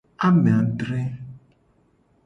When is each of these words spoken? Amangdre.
Amangdre. 0.27 1.01